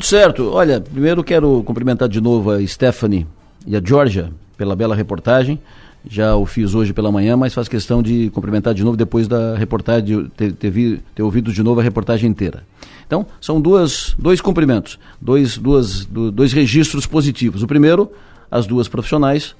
Tudo 0.00 0.06
certo. 0.06 0.50
Olha, 0.50 0.80
primeiro 0.80 1.22
quero 1.22 1.62
cumprimentar 1.62 2.08
de 2.08 2.22
novo 2.22 2.52
a 2.52 2.66
Stephanie 2.66 3.26
e 3.66 3.76
a 3.76 3.82
Georgia 3.84 4.32
pela 4.56 4.74
bela 4.74 4.94
reportagem. 4.94 5.60
Já 6.08 6.34
o 6.36 6.46
fiz 6.46 6.74
hoje 6.74 6.94
pela 6.94 7.12
manhã, 7.12 7.36
mas 7.36 7.52
faz 7.52 7.68
questão 7.68 8.02
de 8.02 8.30
cumprimentar 8.30 8.72
de 8.72 8.82
novo 8.82 8.96
depois 8.96 9.28
da 9.28 9.54
reportagem, 9.56 10.24
ter, 10.34 10.54
ter, 10.54 11.02
ter 11.14 11.22
ouvido 11.22 11.52
de 11.52 11.62
novo 11.62 11.80
a 11.80 11.82
reportagem 11.82 12.30
inteira. 12.30 12.64
Então, 13.06 13.26
são 13.42 13.60
duas, 13.60 14.16
dois 14.18 14.40
cumprimentos, 14.40 14.98
dois, 15.20 15.58
duas, 15.58 16.06
dois 16.06 16.54
registros 16.54 17.04
positivos. 17.04 17.62
O 17.62 17.66
primeiro, 17.66 18.10
as 18.50 18.66
duas 18.66 18.88
profissionais 18.88 19.54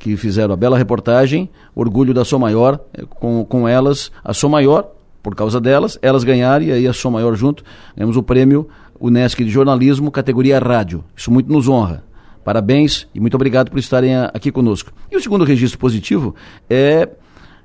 que 0.00 0.16
fizeram 0.16 0.52
a 0.52 0.56
bela 0.56 0.76
reportagem, 0.76 1.48
orgulho 1.76 2.12
da 2.12 2.24
Som 2.24 2.40
Maior, 2.40 2.80
eh, 2.92 3.04
com, 3.08 3.44
com 3.44 3.68
elas, 3.68 4.10
a 4.24 4.34
Som 4.34 4.48
Maior, 4.48 4.90
por 5.22 5.36
causa 5.36 5.60
delas, 5.60 5.96
elas 6.02 6.24
ganharam 6.24 6.64
e 6.64 6.72
aí 6.72 6.88
a 6.88 6.92
Som 6.92 7.10
Maior 7.10 7.36
junto, 7.36 7.62
ganhamos 7.94 8.16
o 8.16 8.22
prêmio 8.22 8.68
Unesc 9.00 9.42
de 9.42 9.50
Jornalismo, 9.50 10.10
categoria 10.10 10.58
Rádio. 10.58 11.02
Isso 11.16 11.30
muito 11.30 11.50
nos 11.50 11.68
honra. 11.68 12.04
Parabéns 12.44 13.08
e 13.14 13.20
muito 13.20 13.34
obrigado 13.34 13.70
por 13.70 13.78
estarem 13.78 14.14
aqui 14.16 14.52
conosco. 14.52 14.92
E 15.10 15.16
o 15.16 15.20
segundo 15.20 15.44
registro 15.44 15.78
positivo 15.78 16.34
é, 16.68 17.08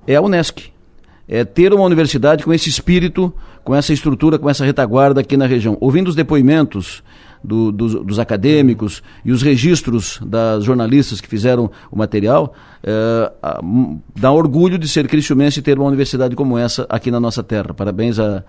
é 0.07 0.15
a 0.15 0.21
Unesc. 0.21 0.71
É 1.27 1.43
ter 1.43 1.73
uma 1.73 1.83
universidade 1.83 2.43
com 2.43 2.53
esse 2.53 2.69
espírito, 2.69 3.33
com 3.63 3.75
essa 3.75 3.91
estrutura, 3.91 4.37
com 4.37 4.49
essa 4.49 4.63
retaguarda 4.63 5.21
aqui 5.21 5.35
na 5.35 5.45
região. 5.45 5.77
Ouvindo 5.81 6.07
os 6.07 6.15
depoimentos 6.15 7.03
do, 7.45 7.71
dos, 7.71 7.93
dos, 8.05 8.19
acadêmicos 8.19 9.03
e 9.23 9.31
os 9.31 9.41
registros 9.41 10.19
das 10.25 10.63
jornalistas 10.63 11.21
que 11.21 11.27
fizeram 11.27 11.69
o 11.91 11.97
material, 11.97 12.53
é, 12.83 13.31
dá 14.19 14.31
orgulho 14.31 14.77
de 14.77 14.87
ser 14.87 15.07
cristiumense 15.07 15.59
e 15.59 15.63
ter 15.63 15.77
uma 15.77 15.87
universidade 15.87 16.35
como 16.35 16.57
essa 16.57 16.85
aqui 16.89 17.11
na 17.11 17.19
nossa 17.19 17.43
terra. 17.43 17.73
Parabéns 17.73 18.19
a 18.19 18.43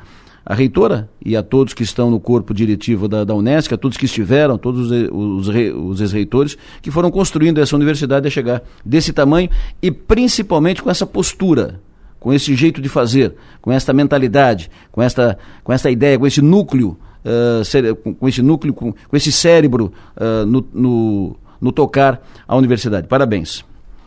a 0.47 0.55
reitora 0.55 1.11
e 1.25 1.37
a 1.37 1.43
todos 1.43 1.75
que 1.75 1.83
estão 1.83 2.09
no 2.09 2.21
corpo 2.21 2.55
diretivo 2.55 3.09
da, 3.09 3.25
da 3.25 3.35
Unesco, 3.35 3.75
a 3.75 3.77
todos 3.77 3.97
que 3.97 4.05
estiveram, 4.05 4.57
todos 4.57 4.93
os, 4.93 5.09
os, 5.11 5.49
os 5.49 6.01
ex-reitores, 6.01 6.57
que 6.81 6.89
foram 6.93 7.11
construindo 7.11 7.61
essa 7.61 7.75
universidade 7.75 8.29
a 8.29 8.31
chegar 8.31 8.63
desse 8.85 9.13
tamanho 9.13 9.51
e 9.83 9.91
principalmente 9.91 10.81
com 10.81 10.89
essa 10.89 11.05
postura, 11.05 11.81
com 12.21 12.33
esse 12.33 12.55
jeito 12.55 12.81
de 12.81 12.89
fazer, 12.89 13.35
com 13.61 13.73
esta 13.73 13.93
mentalidade, 13.93 14.71
com 14.93 15.03
esta, 15.03 15.37
com 15.65 15.73
esta 15.73 15.91
ideia, 15.91 16.17
com 16.17 16.27
esse 16.29 16.41
núcleo, 16.41 16.97
uh, 17.27 18.15
com, 18.15 18.29
esse 18.29 18.41
núcleo, 18.41 18.73
com, 18.73 18.93
com 18.93 19.17
esse 19.17 19.33
cérebro 19.33 19.93
uh, 20.17 20.47
no, 20.47 20.67
no, 20.73 21.37
no 21.61 21.73
tocar 21.73 22.23
a 22.47 22.57
universidade. 22.57 23.09
Parabéns. 23.09 23.65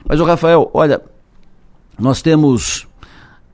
Mas 0.07 0.19
o 0.19 0.23
Rafael, 0.23 0.69
olha, 0.73 1.01
nós 1.99 2.21
temos 2.21 2.87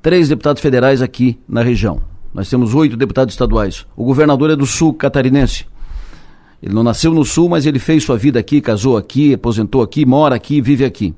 três 0.01 0.29
deputados 0.29 0.61
federais 0.61 1.01
aqui 1.01 1.39
na 1.49 1.63
região. 1.63 1.99
Nós 2.33 2.49
temos 2.49 2.75
oito 2.75 2.95
deputados 2.95 3.33
estaduais. 3.33 3.85
O 3.95 4.03
governador 4.03 4.51
é 4.51 4.55
do 4.55 4.65
sul 4.65 4.93
catarinense. 4.93 5.65
Ele 6.61 6.73
não 6.73 6.83
nasceu 6.83 7.13
no 7.13 7.25
sul, 7.25 7.49
mas 7.49 7.65
ele 7.65 7.79
fez 7.79 8.03
sua 8.03 8.17
vida 8.17 8.39
aqui, 8.39 8.61
casou 8.61 8.97
aqui, 8.97 9.33
aposentou 9.33 9.81
aqui, 9.81 10.05
mora 10.05 10.35
aqui, 10.35 10.61
vive 10.61 10.85
aqui. 10.85 11.13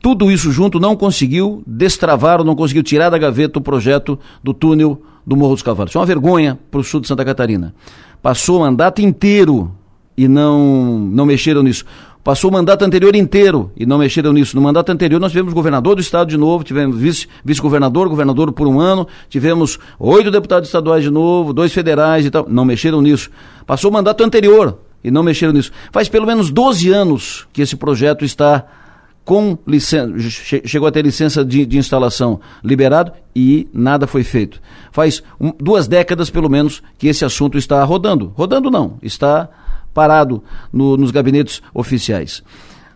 Tudo 0.00 0.30
isso 0.30 0.50
junto 0.52 0.78
não 0.78 0.94
conseguiu 0.94 1.62
destravar 1.66 2.40
ou 2.40 2.44
não 2.44 2.54
conseguiu 2.54 2.82
tirar 2.82 3.08
da 3.08 3.18
gaveta 3.18 3.58
o 3.58 3.62
projeto 3.62 4.18
do 4.42 4.52
túnel 4.52 5.00
do 5.26 5.36
Morro 5.36 5.54
dos 5.54 5.62
Cavalos. 5.62 5.90
Isso 5.90 5.98
é 5.98 6.00
uma 6.00 6.06
vergonha 6.06 6.58
para 6.70 6.80
o 6.80 6.84
sul 6.84 7.00
de 7.00 7.08
Santa 7.08 7.24
Catarina. 7.24 7.74
Passou 8.22 8.58
o 8.58 8.60
mandato 8.60 9.00
inteiro 9.00 9.72
e 10.16 10.28
não, 10.28 10.98
não 10.98 11.24
mexeram 11.24 11.62
nisso. 11.62 11.84
Passou 12.22 12.50
o 12.50 12.52
mandato 12.52 12.84
anterior 12.84 13.16
inteiro 13.16 13.72
e 13.74 13.86
não 13.86 13.96
mexeram 13.96 14.32
nisso. 14.34 14.54
No 14.54 14.60
mandato 14.60 14.92
anterior 14.92 15.18
nós 15.18 15.32
tivemos 15.32 15.54
governador 15.54 15.94
do 15.94 16.02
estado 16.02 16.28
de 16.28 16.36
novo, 16.36 16.62
tivemos 16.62 16.98
vice, 16.98 17.26
vice-governador, 17.42 18.08
governador 18.10 18.52
por 18.52 18.66
um 18.66 18.78
ano, 18.78 19.08
tivemos 19.30 19.78
oito 19.98 20.30
deputados 20.30 20.68
estaduais 20.68 21.02
de 21.02 21.10
novo, 21.10 21.54
dois 21.54 21.72
federais 21.72 22.26
e 22.26 22.30
tal. 22.30 22.46
Não 22.46 22.66
mexeram 22.66 23.00
nisso. 23.00 23.30
Passou 23.66 23.90
o 23.90 23.94
mandato 23.94 24.22
anterior 24.22 24.78
e 25.02 25.10
não 25.10 25.22
mexeram 25.22 25.54
nisso. 25.54 25.72
Faz 25.90 26.10
pelo 26.10 26.26
menos 26.26 26.50
12 26.50 26.90
anos 26.90 27.46
que 27.54 27.62
esse 27.62 27.74
projeto 27.74 28.22
está 28.22 28.66
com 29.24 29.56
licença, 29.66 30.12
chegou 30.64 30.88
a 30.88 30.92
ter 30.92 31.04
licença 31.04 31.44
de, 31.44 31.64
de, 31.64 31.78
instalação 31.78 32.40
liberado 32.64 33.12
e 33.34 33.68
nada 33.72 34.06
foi 34.06 34.24
feito. 34.24 34.60
Faz 34.90 35.22
um, 35.40 35.52
duas 35.58 35.86
décadas, 35.86 36.30
pelo 36.30 36.48
menos, 36.48 36.82
que 36.98 37.06
esse 37.06 37.24
assunto 37.24 37.56
está 37.56 37.82
rodando. 37.84 38.32
Rodando 38.34 38.70
não, 38.70 38.98
está 39.02 39.48
parado 39.94 40.42
no, 40.72 40.96
nos 40.96 41.10
gabinetes 41.10 41.62
oficiais. 41.72 42.42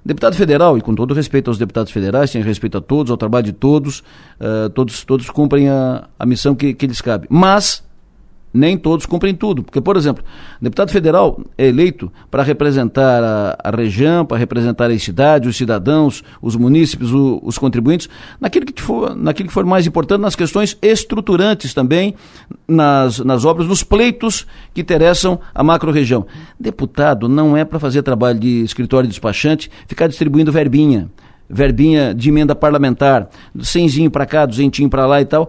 Deputado 0.05 0.37
federal, 0.37 0.77
e 0.77 0.83
com 0.83 0.95
todo 0.95 1.15
respeito 1.15 1.51
aos 1.51 1.57
deputados 1.57 1.91
federais, 1.91 2.31
tenho 2.31 2.45
respeito 2.45 2.77
a 2.77 2.81
todos, 2.81 3.11
ao 3.11 3.17
trabalho 3.17 3.47
de 3.47 3.53
todos, 3.53 4.01
uh, 4.39 4.69
todos, 4.71 5.03
todos 5.05 5.31
cumprem 5.31 5.69
a, 5.71 6.09
a 6.19 6.27
missão 6.27 6.55
que, 6.55 6.75
que 6.75 6.87
lhes 6.87 7.01
cabe. 7.01 7.27
Mas 7.31 7.83
nem 8.55 8.79
todos 8.79 9.05
cumprem 9.05 9.35
tudo. 9.35 9.65
Porque, 9.65 9.81
por 9.81 9.97
exemplo, 9.97 10.25
deputado 10.63 10.93
federal 10.93 11.41
é 11.59 11.67
eleito 11.67 12.11
para 12.31 12.45
representar 12.45 13.23
a, 13.23 13.59
a 13.65 13.71
região, 13.71 14.25
para 14.25 14.39
representar 14.39 14.91
as 14.93 15.03
cidades, 15.03 15.49
os 15.49 15.57
cidadãos, 15.57 16.23
os 16.41 16.55
munícipes, 16.55 17.11
o, 17.11 17.41
os 17.43 17.59
contribuintes, 17.59 18.09
naquilo 18.41 18.65
que, 18.65 18.81
for, 18.81 19.17
naquilo 19.17 19.49
que 19.49 19.55
for 19.55 19.65
mais 19.67 19.87
importante, 19.87 20.21
nas 20.21 20.37
questões 20.37 20.79
estruturantes 20.81 21.75
também, 21.75 22.15
nas, 22.69 23.19
nas 23.19 23.45
obras, 23.45 23.67
nos 23.67 23.83
pleitos 23.83 24.47
que 24.73 24.81
interessam 24.81 25.41
a 25.53 25.65
macro-região. 25.65 26.25
Deputado 26.59 27.29
não 27.29 27.57
é 27.57 27.65
para 27.65 27.81
fazer 27.81 28.03
trabalho 28.03 28.39
de 28.39 28.63
escritório 28.63 29.09
despachante, 29.09 29.69
ficar 29.89 30.07
distribuindo 30.07 30.53
verbinha 30.53 31.11
verbinha 31.49 32.15
de 32.15 32.29
emenda 32.29 32.55
parlamentar, 32.55 33.29
cenzinho 33.61 34.11
para 34.11 34.27
cá, 34.27 34.47
duzentinho 34.47 34.89
para 34.89 35.07
lá 35.07 35.21
e 35.21 35.25
tal, 35.25 35.49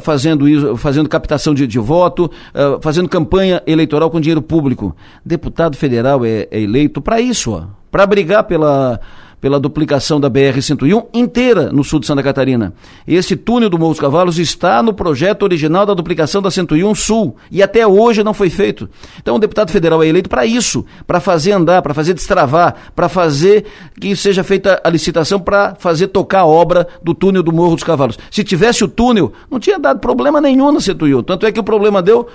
fazendo 0.00 0.48
isso, 0.48 0.76
fazendo 0.76 1.08
captação 1.08 1.54
de, 1.54 1.66
de 1.66 1.78
voto, 1.78 2.30
uh, 2.54 2.80
fazendo 2.80 3.08
campanha 3.08 3.62
eleitoral 3.66 4.10
com 4.10 4.20
dinheiro 4.20 4.42
público. 4.42 4.94
Deputado 5.24 5.76
federal 5.76 6.24
é, 6.24 6.48
é 6.50 6.60
eleito 6.60 7.00
para 7.00 7.20
isso, 7.20 7.66
para 7.90 8.06
brigar 8.06 8.44
pela 8.44 9.00
pela 9.42 9.58
duplicação 9.58 10.20
da 10.20 10.30
BR-101 10.30 11.06
inteira 11.12 11.72
no 11.72 11.82
sul 11.82 11.98
de 11.98 12.06
Santa 12.06 12.22
Catarina. 12.22 12.72
Esse 13.04 13.34
túnel 13.34 13.68
do 13.68 13.76
Morro 13.76 13.90
dos 13.90 14.00
Cavalos 14.00 14.38
está 14.38 14.80
no 14.80 14.94
projeto 14.94 15.42
original 15.42 15.84
da 15.84 15.94
duplicação 15.94 16.40
da 16.40 16.48
101 16.48 16.94
Sul 16.94 17.34
e 17.50 17.60
até 17.60 17.84
hoje 17.84 18.22
não 18.22 18.32
foi 18.32 18.48
feito. 18.48 18.88
Então 19.20 19.34
o 19.34 19.38
deputado 19.40 19.72
federal 19.72 20.00
é 20.00 20.06
eleito 20.06 20.30
para 20.30 20.46
isso, 20.46 20.86
para 21.08 21.18
fazer 21.18 21.50
andar, 21.50 21.82
para 21.82 21.92
fazer 21.92 22.14
destravar, 22.14 22.92
para 22.94 23.08
fazer 23.08 23.64
que 24.00 24.14
seja 24.14 24.44
feita 24.44 24.80
a 24.84 24.88
licitação 24.88 25.40
para 25.40 25.74
fazer 25.74 26.06
tocar 26.06 26.42
a 26.42 26.46
obra 26.46 26.86
do 27.02 27.12
túnel 27.12 27.42
do 27.42 27.52
Morro 27.52 27.74
dos 27.74 27.82
Cavalos. 27.82 28.16
Se 28.30 28.44
tivesse 28.44 28.84
o 28.84 28.88
túnel, 28.88 29.32
não 29.50 29.58
tinha 29.58 29.76
dado 29.76 29.98
problema 29.98 30.40
nenhum 30.40 30.70
na 30.70 30.80
101. 30.80 31.20
Tanto 31.24 31.46
é 31.46 31.50
que 31.50 31.58
o 31.58 31.64
problema 31.64 32.00
deu 32.00 32.28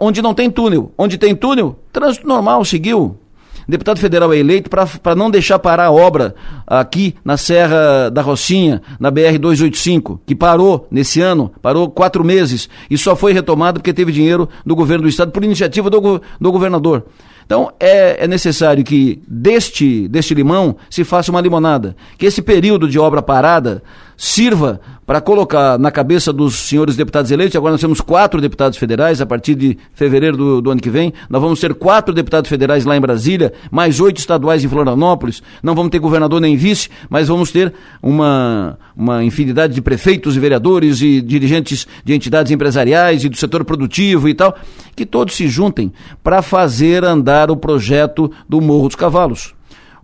onde 0.00 0.22
não 0.22 0.32
tem 0.32 0.50
túnel. 0.50 0.90
Onde 0.96 1.18
tem 1.18 1.36
túnel, 1.36 1.76
trânsito 1.92 2.26
normal, 2.26 2.64
seguiu 2.64 3.18
deputado 3.68 3.98
federal 3.98 4.32
é 4.32 4.38
eleito 4.38 4.70
para 4.70 5.14
não 5.14 5.30
deixar 5.30 5.58
parar 5.58 5.86
a 5.86 5.90
obra 5.90 6.34
aqui 6.66 7.14
na 7.24 7.36
Serra 7.36 8.10
da 8.10 8.22
Rocinha, 8.22 8.82
na 8.98 9.10
BR-285, 9.10 10.20
que 10.26 10.34
parou 10.34 10.86
nesse 10.90 11.20
ano, 11.20 11.52
parou 11.62 11.90
quatro 11.90 12.24
meses 12.24 12.68
e 12.90 12.96
só 12.96 13.14
foi 13.14 13.32
retomada 13.32 13.78
porque 13.78 13.92
teve 13.92 14.12
dinheiro 14.12 14.48
do 14.64 14.74
governo 14.74 15.02
do 15.02 15.08
estado 15.08 15.32
por 15.32 15.44
iniciativa 15.44 15.88
do, 15.90 16.22
do 16.40 16.52
governador. 16.52 17.04
Então 17.50 17.72
é, 17.80 18.24
é, 18.24 18.28
necessário 18.28 18.84
que 18.84 19.20
deste, 19.26 20.06
deste 20.06 20.34
limão 20.34 20.76
se 20.88 21.02
faça 21.02 21.32
uma 21.32 21.40
limonada, 21.40 21.96
que 22.16 22.24
esse 22.24 22.40
período 22.40 22.88
de 22.88 22.96
obra 22.96 23.20
parada 23.20 23.82
sirva 24.20 24.82
para 25.06 25.18
colocar 25.18 25.78
na 25.78 25.90
cabeça 25.90 26.30
dos 26.30 26.54
senhores 26.54 26.94
deputados 26.94 27.30
eleitos, 27.30 27.56
agora 27.56 27.72
nós 27.72 27.80
temos 27.80 28.02
quatro 28.02 28.38
deputados 28.38 28.76
federais, 28.76 29.18
a 29.18 29.24
partir 29.24 29.54
de 29.54 29.78
fevereiro 29.94 30.36
do, 30.36 30.60
do, 30.60 30.70
ano 30.70 30.80
que 30.80 30.90
vem, 30.90 31.10
nós 31.30 31.40
vamos 31.40 31.58
ter 31.58 31.72
quatro 31.72 32.12
deputados 32.12 32.50
federais 32.50 32.84
lá 32.84 32.94
em 32.94 33.00
Brasília, 33.00 33.50
mais 33.70 33.98
oito 33.98 34.18
estaduais 34.18 34.62
em 34.62 34.68
Florianópolis, 34.68 35.42
não 35.62 35.74
vamos 35.74 35.90
ter 35.90 35.98
governador 36.00 36.38
nem 36.38 36.54
vice, 36.54 36.90
mas 37.08 37.28
vamos 37.28 37.50
ter 37.50 37.72
uma, 38.02 38.78
uma 38.94 39.24
infinidade 39.24 39.72
de 39.72 39.80
prefeitos 39.80 40.36
e 40.36 40.38
vereadores 40.38 41.00
e 41.00 41.22
dirigentes 41.22 41.88
de 42.04 42.12
entidades 42.12 42.52
empresariais 42.52 43.24
e 43.24 43.30
do 43.30 43.38
setor 43.38 43.64
produtivo 43.64 44.28
e 44.28 44.34
tal, 44.34 44.54
que 44.94 45.06
todos 45.06 45.34
se 45.34 45.48
juntem 45.48 45.90
para 46.22 46.42
fazer 46.42 47.04
andar 47.06 47.50
o 47.50 47.56
projeto 47.56 48.30
do 48.46 48.60
Morro 48.60 48.88
dos 48.88 48.96
Cavalos. 48.96 49.54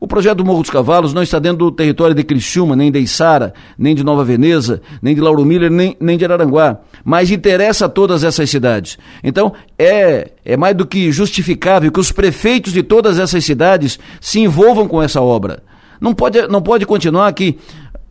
O 0.07 0.09
projeto 0.09 0.39
do 0.39 0.45
Morro 0.45 0.63
dos 0.63 0.71
Cavalos 0.71 1.13
não 1.13 1.21
está 1.21 1.41
dentro 1.41 1.59
do 1.59 1.73
território 1.73 2.15
de 2.15 2.23
Criciúma, 2.23 2.77
nem 2.77 2.93
de 2.93 3.01
Içara, 3.01 3.53
nem 3.77 3.93
de 3.93 4.05
Nova 4.05 4.23
Veneza, 4.23 4.81
nem 5.03 5.17
de 5.17 5.21
Lauro 5.21 5.45
Miller, 5.45 5.69
nem, 5.69 5.97
nem 5.99 6.17
de 6.17 6.25
Araranguá, 6.25 6.79
mas 7.05 7.29
interessa 7.29 7.87
a 7.87 7.89
todas 7.89 8.23
essas 8.23 8.49
cidades. 8.49 8.99
Então, 9.25 9.53
é, 9.77 10.31
é 10.45 10.57
mais 10.57 10.77
do 10.77 10.87
que 10.87 11.11
justificável 11.11 11.91
que 11.91 11.99
os 11.99 12.13
prefeitos 12.13 12.73
de 12.73 12.85
todas 12.85 13.19
essas 13.19 13.45
cidades 13.45 13.99
se 14.21 14.39
envolvam 14.39 14.87
com 14.87 15.03
essa 15.03 15.21
obra. 15.21 15.61
Não 16.01 16.15
pode, 16.15 16.47
não 16.47 16.63
pode 16.63 16.87
continuar 16.87 17.33
que 17.33 17.59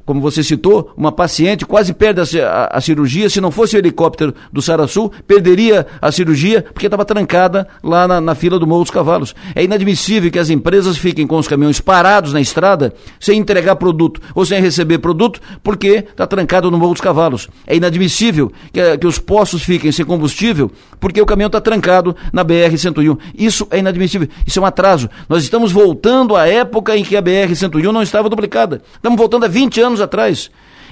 como 0.06 0.22
você 0.22 0.44
citou, 0.44 0.94
uma 0.96 1.12
paciente 1.12 1.66
quase 1.66 1.94
perde 1.94 2.40
a, 2.40 2.48
a, 2.48 2.78
a, 2.78 2.82
cirurgia. 2.82 3.30
Se 3.30 3.42
não 3.42 3.50
fosse 3.50 3.76
o 3.76 3.80
helicóptero 3.80 4.34
do 4.52 4.62
Sarasul, 4.62 5.12
perderia 5.28 5.88
a 6.02 6.12
cirurgia 6.12 6.62
porque 6.62 6.86
estava 6.86 7.04
trancada 7.04 7.68
lá 7.84 8.08
na, 8.08 8.22
na, 8.22 8.36
fila 8.36 8.60
do 8.60 8.68
Morro 8.68 8.84
dos 8.84 8.92
Cavalos. 8.92 9.34
É 9.56 9.64
inadmissível 9.64 10.30
que 10.30 10.40
as 10.40 10.50
empresas 10.50 10.98
fiquem 10.98 11.26
com 11.26 11.38
os 11.38 11.48
caminhões 11.48 11.80
parados 11.80 12.34
na 12.34 12.40
estrada 12.40 12.94
sem 13.20 13.40
entregar 13.40 13.76
produto 13.78 14.22
ou 14.36 14.46
sem 14.46 14.62
receber 14.62 15.00
produto 15.00 15.42
porque 15.64 16.06
está 16.10 16.28
trancado 16.28 16.70
no 16.70 16.78
Morro 16.78 16.94
dos 16.94 17.02
Cavalos. 17.02 17.48
É 17.66 17.76
inadmissível 17.76 18.52
que, 18.72 18.98
que 18.98 19.08
os 19.08 19.18
postos 19.18 19.64
fiquem 19.64 19.92
sem 19.92 20.06
combustível 20.06 20.72
porque 21.06 21.22
o 21.22 21.26
caminhão 21.26 21.50
está 21.50 21.62
trancado 21.62 22.16
na 22.34 22.44
BR-101. 22.44 23.20
Isso 23.38 23.68
é 23.70 23.78
inadmissível, 23.78 24.28
isso 24.44 24.58
é 24.58 24.62
um 24.64 24.66
atraso. 24.66 25.08
Nós 25.30 25.44
estamos 25.44 25.72
voltando 25.72 26.36
à 26.36 26.48
época 26.48 26.98
em 26.98 27.04
que 27.04 27.16
a 27.16 27.22
BR-101 27.22 27.92
não 27.92 28.02
estava 28.02 28.28
duplicada. 28.28 28.82
Estamos 28.96 29.16
voltando 29.16 29.46
a 29.46 29.48
20 29.48 29.80
anos 29.82 30.02
atrás. 30.02 30.50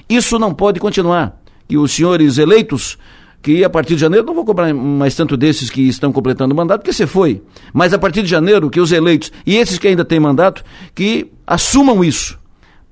Isso 0.08 0.38
não 0.38 0.54
pode 0.54 0.78
continuar. 0.78 1.36
E 1.68 1.76
os 1.76 1.90
senhores 1.90 2.38
eleitos 2.38 2.96
que 3.42 3.64
a 3.64 3.68
partir 3.68 3.96
de 3.96 4.02
janeiro, 4.02 4.24
não 4.24 4.36
vou 4.36 4.44
cobrar 4.44 4.72
mais 4.72 5.16
tanto 5.16 5.36
desses 5.36 5.68
que 5.68 5.82
estão 5.88 6.12
completando 6.12 6.54
o 6.54 6.56
mandato, 6.56 6.82
porque 6.82 6.92
você 6.92 7.08
foi. 7.08 7.42
Mas 7.72 7.92
a 7.92 7.98
partir 7.98 8.22
de 8.22 8.28
janeiro, 8.28 8.70
que 8.70 8.78
os 8.78 8.92
eleitos 8.92 9.32
e 9.44 9.56
esses 9.56 9.80
que 9.80 9.88
ainda 9.88 10.04
têm 10.04 10.20
mandato, 10.20 10.62
que 10.94 11.32
assumam 11.44 12.04
isso. 12.04 12.38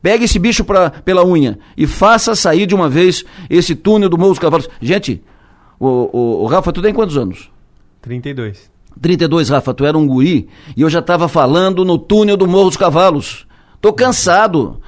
Pegue 0.03 0.25
esse 0.25 0.41
bicho 0.41 0.65
pra, 0.65 0.91
pela 0.91 1.25
unha 1.25 1.57
e 1.77 1.87
faça 1.87 2.35
sair 2.35 2.67
de 2.67 2.75
uma 2.75 2.89
vez 2.89 3.25
esse 3.49 3.77
túnel 3.77 4.09
do 4.09 4.19
Morro 4.19 4.31
dos 4.31 4.41
Cavalos. 4.41 4.69
Gente, 4.81 5.23
o, 5.87 6.11
o, 6.13 6.43
o 6.45 6.47
Rafa, 6.47 6.73
tu 6.73 6.81
tem 6.81 6.95
quantos 6.95 7.17
anos? 7.17 7.51
32. 8.03 8.71
32, 9.01 9.49
Rafa, 9.49 9.75
tu 9.75 9.85
era 9.85 9.99
um 9.99 10.07
guri 10.07 10.49
e 10.77 10.83
eu 10.83 10.89
já 10.89 11.01
estava 11.01 11.27
falando 11.27 11.85
no 11.85 11.99
túnel 11.99 12.37
do 12.37 12.47
Morro 12.47 12.69
dos 12.69 12.77
Cavalos. 12.77 13.47
Tô 13.81 13.93
cansado. 13.93 14.81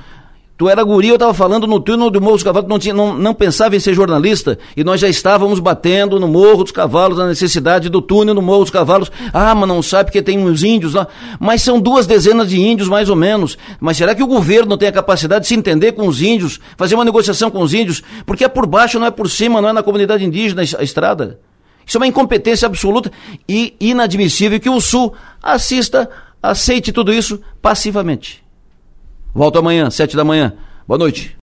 Tu 0.56 0.68
era 0.68 0.84
guri, 0.84 1.08
eu 1.08 1.14
estava 1.14 1.34
falando 1.34 1.66
no 1.66 1.80
túnel 1.80 2.10
do 2.10 2.20
Morro 2.20 2.34
dos 2.34 2.44
Cavalos, 2.44 2.68
não, 2.68 2.78
tinha, 2.78 2.94
não, 2.94 3.12
não 3.12 3.34
pensava 3.34 3.74
em 3.74 3.80
ser 3.80 3.92
jornalista, 3.92 4.56
e 4.76 4.84
nós 4.84 5.00
já 5.00 5.08
estávamos 5.08 5.58
batendo 5.58 6.20
no 6.20 6.28
Morro 6.28 6.62
dos 6.62 6.70
Cavalos, 6.70 7.18
a 7.18 7.26
necessidade 7.26 7.88
do 7.88 8.00
túnel 8.00 8.34
no 8.34 8.40
Morro 8.40 8.60
dos 8.60 8.70
Cavalos. 8.70 9.10
Ah, 9.32 9.52
mas 9.52 9.68
não 9.68 9.82
sabe 9.82 10.04
porque 10.10 10.22
tem 10.22 10.38
uns 10.38 10.62
índios 10.62 10.94
lá. 10.94 11.08
Mas 11.40 11.60
são 11.60 11.80
duas 11.80 12.06
dezenas 12.06 12.48
de 12.48 12.60
índios, 12.60 12.88
mais 12.88 13.10
ou 13.10 13.16
menos. 13.16 13.58
Mas 13.80 13.96
será 13.96 14.14
que 14.14 14.22
o 14.22 14.28
governo 14.28 14.76
tem 14.76 14.88
a 14.88 14.92
capacidade 14.92 15.42
de 15.42 15.48
se 15.48 15.56
entender 15.56 15.90
com 15.90 16.06
os 16.06 16.22
índios, 16.22 16.60
fazer 16.76 16.94
uma 16.94 17.04
negociação 17.04 17.50
com 17.50 17.60
os 17.60 17.74
índios? 17.74 18.00
Porque 18.24 18.44
é 18.44 18.48
por 18.48 18.64
baixo, 18.64 19.00
não 19.00 19.08
é 19.08 19.10
por 19.10 19.28
cima, 19.28 19.60
não 19.60 19.70
é 19.70 19.72
na 19.72 19.82
comunidade 19.82 20.24
indígena 20.24 20.62
a 20.62 20.84
estrada. 20.84 21.40
Isso 21.84 21.96
é 21.96 22.00
uma 22.00 22.06
incompetência 22.06 22.66
absoluta 22.66 23.10
e 23.48 23.74
inadmissível 23.80 24.60
que 24.60 24.70
o 24.70 24.80
Sul 24.80 25.14
assista, 25.42 26.08
aceite 26.40 26.92
tudo 26.92 27.12
isso 27.12 27.40
passivamente. 27.60 28.43
Volto 29.34 29.58
amanhã, 29.58 29.90
sete 29.90 30.16
da 30.16 30.22
manhã. 30.22 30.52
Boa 30.86 30.96
noite. 30.96 31.32